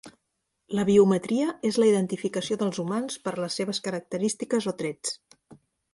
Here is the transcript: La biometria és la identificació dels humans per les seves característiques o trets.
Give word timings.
La 0.77 0.85
biometria 0.87 1.49
és 1.69 1.77
la 1.83 1.89
identificació 1.91 2.57
dels 2.63 2.81
humans 2.85 3.19
per 3.27 3.35
les 3.43 3.61
seves 3.61 3.83
característiques 3.89 4.71
o 4.73 4.75
trets. 4.81 5.19